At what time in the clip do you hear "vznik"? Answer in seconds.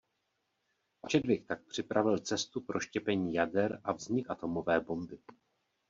3.93-4.29